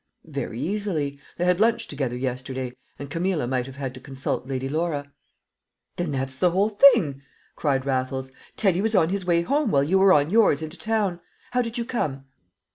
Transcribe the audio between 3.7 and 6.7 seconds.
had to consult Lady Laura." "Then that's the whole